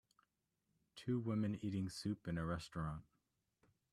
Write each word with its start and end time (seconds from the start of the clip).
Two 0.95 1.19
women 1.19 1.59
eating 1.63 1.87
soup 1.87 2.27
in 2.27 2.39
a 2.39 2.43
restaurant. 2.43 3.03